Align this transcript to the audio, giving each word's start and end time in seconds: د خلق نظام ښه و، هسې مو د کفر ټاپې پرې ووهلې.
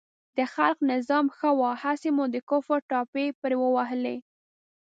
د 0.37 0.39
خلق 0.53 0.79
نظام 0.91 1.25
ښه 1.37 1.49
و، 1.57 1.61
هسې 1.83 2.09
مو 2.15 2.25
د 2.33 2.37
کفر 2.49 2.79
ټاپې 2.89 3.25
پرې 3.41 3.57
ووهلې. 3.59 4.17